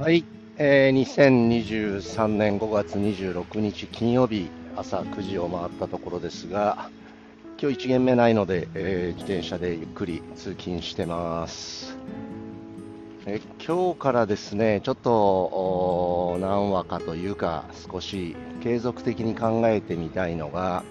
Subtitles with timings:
[0.00, 0.24] はい、
[0.56, 6.88] えー、2023年5月26日金曜日朝9時を回ったところですが
[7.60, 11.98] 今日1限目ないので、えー、自転車でゆっくり通勤してます、
[13.26, 20.82] え今日からですねちょっと何話かというか少し継続的に考えてみたいのが、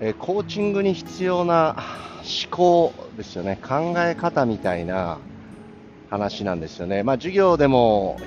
[0.00, 1.76] えコーチングに必要な
[2.24, 3.56] 思考ですよね。
[3.62, 5.18] 考え方みたいな
[6.12, 7.02] 話なんですよね。
[7.02, 8.18] まあ、授業でも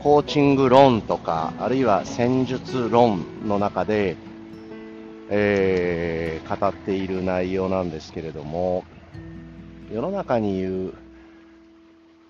[0.00, 4.16] コーチング論とか、あるいは戦術論の中で、
[5.28, 8.84] えー、語っている内容なんですけれども、
[9.92, 10.94] 世の中に言う、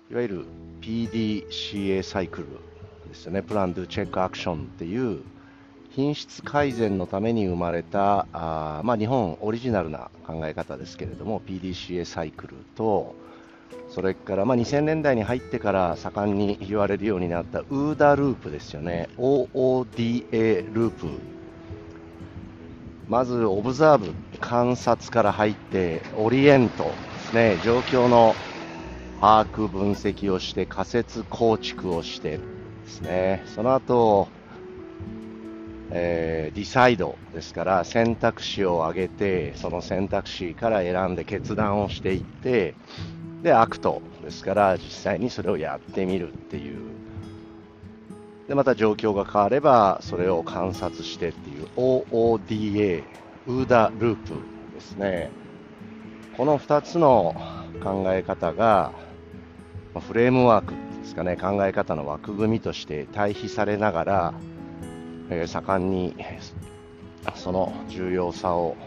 [0.09, 0.45] いわゆる
[0.81, 2.47] PDCA サイクル
[3.07, 5.21] ですよね、プラン・ドゥ・チェック・アクションっていう
[5.91, 13.13] 品質改善のために生まれたあ、まあ、日本オリジナルな考え方ですけれども PDCA サイクルと
[13.89, 19.09] それからまあ2000年代に入ってから盛んに言われるようになったウーダループですよね。
[19.17, 21.07] OODA ループ。
[23.07, 27.59] まずオブザーブ観察から入ってオリエントですね。
[27.65, 28.33] 状況の
[29.19, 32.43] 把握分析をして仮説構築をしてで
[32.87, 33.43] すね。
[33.47, 34.29] その後
[35.93, 42.75] えー、ディサイドですから選択肢を上げてその選択肢から選んで決断をしていって
[43.41, 46.91] で、 Act ですから、実際にそれをやってみるっていう。
[48.47, 53.03] で、また状況が変われば、それを観察してっていう OODA、
[53.47, 54.35] ウーダループ
[54.73, 55.31] ですね。
[56.37, 57.35] この2つの
[57.83, 58.93] 考え方が、
[59.99, 64.33] フレームワークですかね、考え方の枠組みとして対比されながら、
[65.29, 66.15] え、盛んに
[67.35, 68.77] その重要さを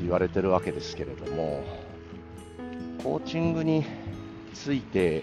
[0.00, 1.85] 言われてるわけですけれども、
[3.06, 3.84] コーチングに
[4.52, 5.22] ついて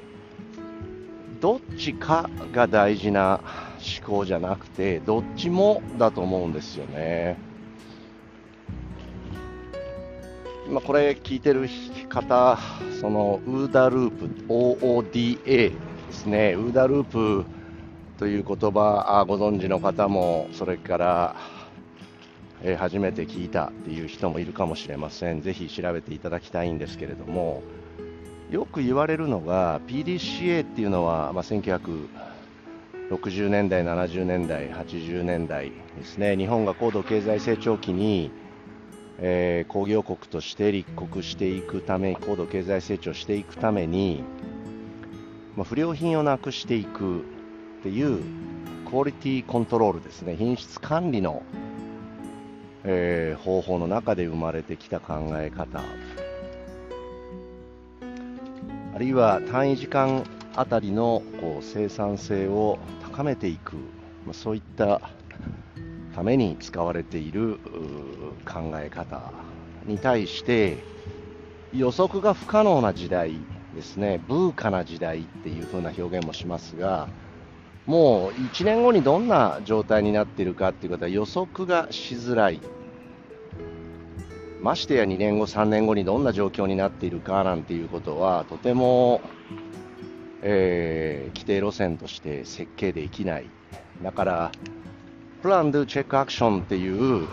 [1.41, 3.41] どっちかが大事な
[3.99, 7.37] 思考じゃなくてどっちもだと思うんですよね。
[10.69, 11.67] まあ、これ聞いてる
[12.07, 12.57] 方、
[13.01, 15.73] そのウーダループ、OODA で
[16.09, 17.43] すね、ウーダループ
[18.17, 21.35] という言葉ご存知の方も、それから
[22.63, 25.41] え初めて聞いたっていう人もいるかもしれません。
[25.41, 27.61] ぜひ調べていただきたいんですけれども、
[28.49, 38.31] よく言われるのが PDCA っていうのは、まあ、1960年代、70年代、80年代ですね、日本が高度経済成長期に、
[39.19, 44.23] えー、工業国として立国していくため、高度経済成長していくために、
[45.57, 47.23] まあ、不良品をなくしていくっ
[47.83, 48.23] ていう
[48.89, 51.43] クオリティコントロールですね、品質管理の
[52.83, 55.81] えー、方法の中で生まれてきた考え方。
[58.95, 60.23] あるいは単位時間
[60.55, 62.77] あたりのこう生産性を
[63.11, 63.75] 高めていく、
[64.25, 65.01] まあ、そういった
[66.13, 67.59] ために使われている
[68.45, 69.33] 考え方
[69.85, 70.77] に対して
[71.73, 73.39] 予測が不可能な時代
[73.73, 77.09] ですね、ブーカな時代っていう風な表現もしますが、
[77.85, 82.61] もう1年後にどんな状態になっているかっていうことは予測がしづらい。
[84.61, 89.19] ましてや2年後、3年後にどんな状況になっているかなんていうことは、とても、
[90.41, 93.49] えー、規定路線として設計できない。
[94.01, 94.51] だから、
[95.41, 97.27] プラン、ドゥ、チェック、アクションっていう、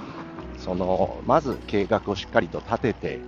[0.59, 3.21] その、まず計画をしっかりと立てて、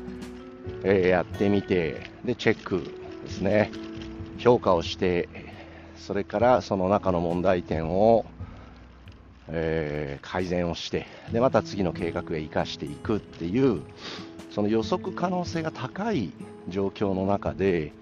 [0.82, 2.82] えー、やってみて、で、チェック
[3.24, 3.70] ですね。
[4.38, 5.28] 評価をして、
[5.97, 8.25] それからその中の問題点を、
[9.48, 13.82] えー、改善をしてでまた次の計画へ生かしていくっていう
[14.50, 16.32] その予測可能性が高い
[16.69, 17.92] 状況の中で、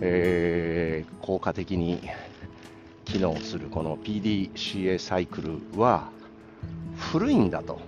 [0.00, 2.00] えー、効果的に
[3.04, 6.10] 機能するこの PDCA サイクルは
[6.96, 7.80] 古いんだと。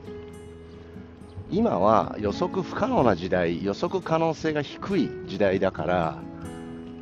[1.51, 6.19] 今は予測不可能な時代予測可能性が低い時代だから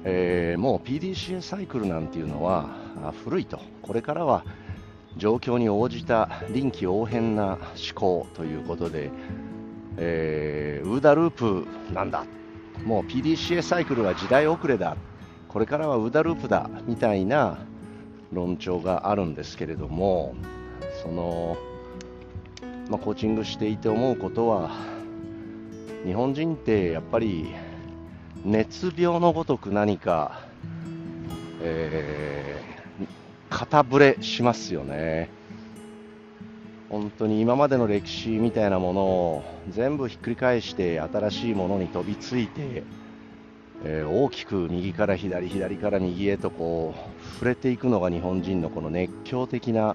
[0.05, 2.69] えー、もう PDCA サイクルなんていうのは
[3.25, 4.45] 古いと、これからは
[5.17, 7.59] 状況に応じた臨機応変な思
[7.95, 9.11] 考ということで、
[9.97, 12.25] えー、ウーダループなんだ、
[12.85, 14.97] もう PDCA サイクルは時代遅れだ、
[15.49, 17.59] これからはウーダループだみたいな
[18.33, 20.35] 論調があるんですけれども、
[21.03, 21.57] その
[22.89, 24.71] まあ、コーチングしていて思うことは、
[26.05, 27.55] 日本人ってやっぱり
[28.45, 30.41] 熱病のごとく何か、
[31.61, 33.07] えー、
[33.49, 35.31] 肩ぶれしますよね。
[36.91, 42.83] 本当に今までの歴史みたいなものを全部ひっくり返して新しいものに飛びついて、
[43.85, 49.95] えー、大きく右から左、左から右へとこう触れていくのが日本人のこの熱狂的な、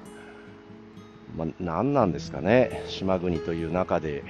[1.36, 4.24] ま、何なんですかね、島国という中で、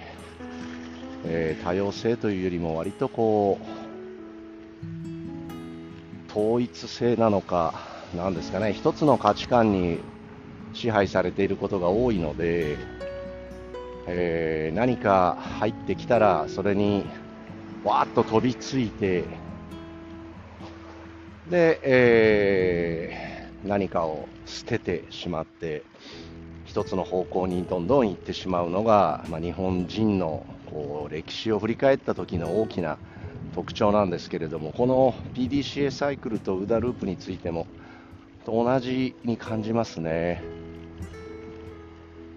[1.25, 3.76] えー、多様性というよりも割とこう
[6.38, 7.74] 統一性なのか、
[8.16, 9.98] なんですかね、一つの価値観に
[10.74, 12.78] 支配されていることが多いので、
[14.06, 17.06] えー、何か入ってきたらそれに
[17.84, 19.24] わーっと飛びついて
[21.50, 25.83] で、えー、何かを捨ててしまって
[26.66, 33.00] 一つの方向にどんどん行ってしまうのが、まあ、日本人のこう歴史を振り返った時の大きな
[33.57, 37.65] 特徴なんですけれどもこの PDCA サイクルとウダループについても
[38.45, 40.44] 同じに感じますね。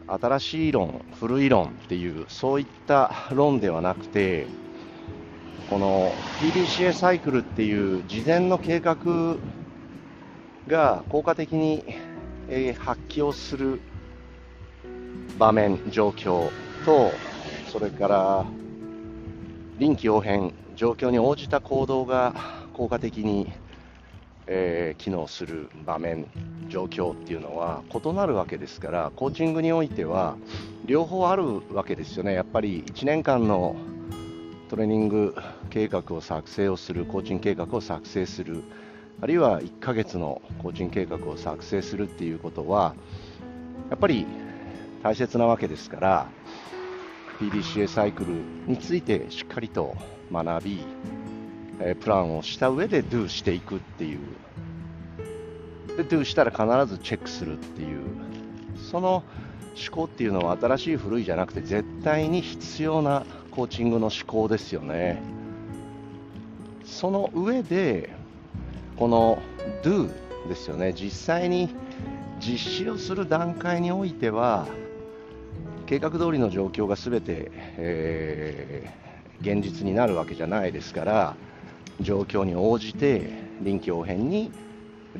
[0.08, 4.46] 新しい論、古い論っていうそういった論ではなくて
[5.68, 8.96] この PDCA サイクルっていう事前の計画
[10.68, 11.84] が効果的に
[12.78, 13.82] 発揮をする
[15.38, 16.48] 場面、状況
[16.86, 17.12] と
[17.70, 18.46] それから
[19.78, 22.34] 臨機応変、状況に応じた行動が
[22.72, 23.52] 効果的に
[24.52, 26.26] えー、機能する場面、
[26.68, 30.36] 状況っていうのは異なるわけですから、コーチングにおいては
[30.86, 33.76] 両方あるわけですよね、やっぱり1年間の
[34.68, 35.36] トレーニング
[35.70, 38.64] 計画を作成をする、コーチング計画を作成する、
[39.20, 42.96] あるいは1ヶ月のコーチン計画を作成するっていうことは、
[43.88, 44.26] やっぱり
[45.04, 46.26] 大切なわけですから、
[47.40, 48.34] PDCA サイクル
[48.66, 49.96] についてしっかりと
[50.30, 50.84] 学び、
[51.80, 54.18] えプランをした上で Do していくっていう。
[55.96, 58.00] で Do したら必ずチェックするっていう。
[58.90, 59.24] その
[59.88, 65.22] 思考っていうのは新しい古いじゃなくて絶対に必要なコーチングの思考ですよね。
[66.84, 68.10] その上で
[68.96, 69.38] この
[69.82, 70.12] Do
[70.46, 70.92] ですよね。
[70.92, 71.70] 実際に
[72.38, 74.66] 実施をする段階においては
[75.90, 81.36] 計画通りの状況が全て、えー、現実になるわけじゃないですから
[81.98, 84.52] 状況に応じて臨機応変に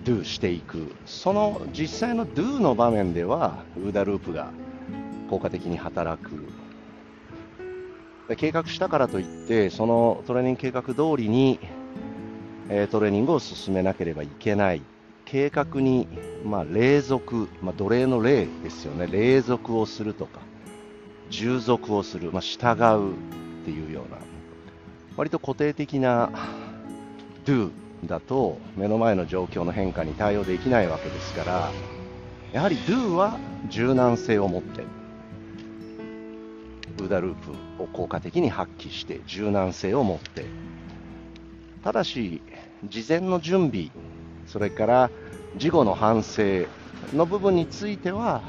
[0.04, 0.94] do していく。
[1.06, 4.52] その実際の do の場面ではウーダループが
[5.28, 6.30] 効果的に働く。
[8.36, 11.58] 計画したからといってそのトレーニング計画通りに、
[12.68, 14.82] えトレーニングを進めなければいけない。
[15.24, 16.06] 計画に、
[16.44, 19.08] まあ、隷属、まあ、奴隷の隷ですよね。
[19.08, 20.49] 隷属をするとか。
[21.30, 22.74] 従属をする、まあ、従
[23.08, 24.18] うっていうような。
[25.16, 26.30] 割と固定的な
[27.44, 27.70] do
[28.06, 31.70] だと目の前の状況の変化に対応できないわけですから
[32.52, 33.38] やはり do は
[33.68, 34.82] 柔軟性を持って
[36.98, 40.46] ウーダループを効果的に発揮して柔軟性を持って
[41.82, 42.42] ただし
[42.84, 43.90] 事前の準備
[44.46, 45.10] それから
[45.56, 46.66] 事後の反省
[47.14, 48.42] の部分については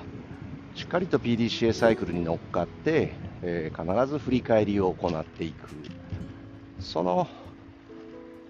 [0.76, 5.70] しっかりと PDCA サイクルに乗っかって、えー、必ず振り返りを行っていく。
[6.80, 7.28] その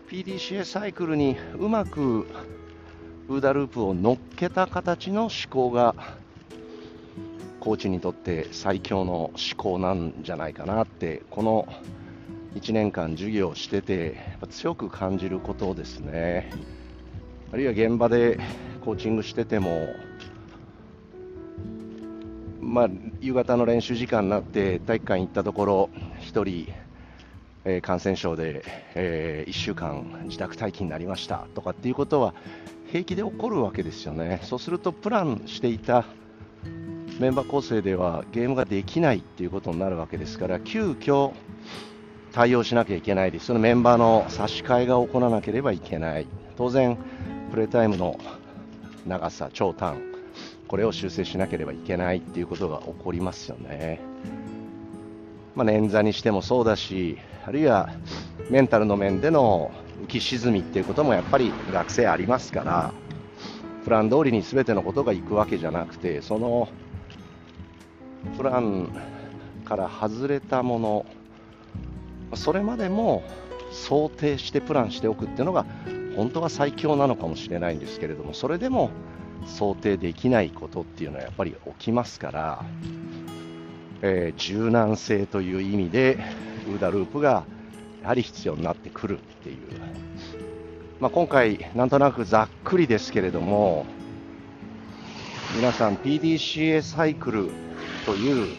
[0.09, 2.27] PDCA サイクルにうまく
[3.27, 5.95] ウーダループを乗っけた形の思考が
[7.59, 11.67] コーチにとって最強の思考なんじゃないかなってこの
[12.55, 14.17] 1年間授業をしてて
[14.49, 16.51] 強く感じることですね。
[17.53, 18.39] あるいは現場で
[18.83, 19.87] コーチングしてても
[22.61, 22.89] まあ、
[23.19, 25.89] 夕方の練習時間になって体育館行ったところ
[26.21, 26.73] 1人
[27.63, 28.63] えー、感染症で、
[28.95, 32.33] えー、1週間自宅待機になりましたとかっていうことは
[32.87, 36.05] 平気で起こるわけですよね、そうするとプランしていた
[37.19, 41.31] メンバー構成ではゲームができないっていうことになるわけですから、急遽
[42.33, 46.27] 対応しなきゃいけないです、そのメンバーの差し替えが行わなければいけない、
[46.57, 46.97] 当然、
[47.51, 48.19] プレータイムの
[49.07, 50.01] 長さ、長短、
[50.71, 53.99] これを修正しなければいけないっていうことが起こりますよね。
[55.53, 57.89] まあ、捻挫にしてもそうだし、あるいは
[58.49, 59.69] メンタルの面での
[60.03, 62.93] 浮き沈みっていうこともやっぱり学生ありますから、
[63.83, 66.69] プラン通りに全てのことがいくわけじゃなくて、その
[68.37, 68.87] プラン
[69.65, 71.05] から外れたもの、
[72.33, 73.23] それまでも
[73.73, 75.65] 想定してプランしておくっていうのが
[76.15, 78.89] 本当は最強なのかもしれないんですけれども、それでも
[79.45, 82.65] 想定できないことっていうのはやっぱり起きますから、
[84.01, 86.17] えー、柔軟性という意味で
[86.67, 87.45] ウーダループが
[88.01, 89.57] やはり必要になってくるっていう、
[90.99, 93.85] まあ、今回、なんとなくざっくりですけれども
[95.55, 97.49] 皆さん PDCA サイクル
[98.05, 98.55] という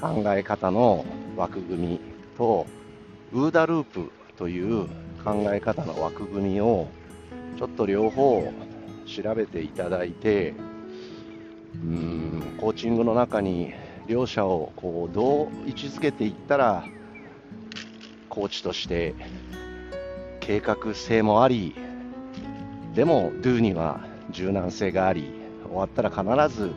[0.00, 1.04] 考え方の
[1.36, 2.00] 枠組み
[2.36, 2.66] と
[3.32, 4.86] ウーダループという
[5.24, 6.88] 考え方の枠組みを
[7.58, 8.52] ちょっと両方
[9.10, 10.54] 調べていただいて
[11.74, 13.72] うんコーチングの中に
[14.06, 16.84] 両者をこうどう位置づけていったら
[18.28, 19.14] コーチとして
[20.40, 21.74] 計画性もあり
[22.94, 24.00] でも Do には
[24.30, 25.30] 柔軟性があり
[25.64, 26.72] 終わったら必ず、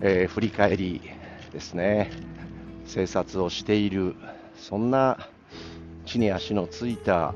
[0.00, 1.00] えー、振り返り
[1.52, 2.10] ですね。
[2.88, 4.16] 生殺をしている
[4.56, 5.28] そんな
[6.06, 7.34] 地に足のついた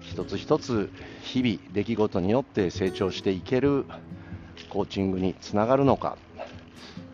[0.00, 0.90] 一つ一つ
[1.30, 3.84] 日々出来事によって成長していける
[4.68, 6.18] コーチングにつながるのか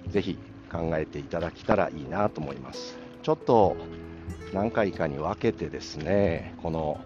[0.08, 0.38] ぜひ
[0.73, 2.96] 考えていただけたらいいなと思います。
[3.23, 3.76] ちょっと
[4.54, 6.99] 何回かに分けてですねこの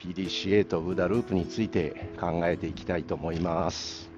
[0.00, 4.10] PDCA と UDA ループについて考えていきたいと思います。